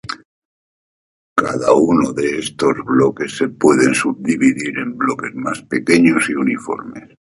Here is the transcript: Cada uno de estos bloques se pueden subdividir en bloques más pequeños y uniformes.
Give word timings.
Cada 1.35 1.73
uno 1.75 2.11
de 2.11 2.39
estos 2.39 2.73
bloques 2.83 3.37
se 3.37 3.49
pueden 3.49 3.93
subdividir 3.93 4.79
en 4.79 4.97
bloques 4.97 5.35
más 5.35 5.61
pequeños 5.61 6.27
y 6.27 6.33
uniformes. 6.33 7.19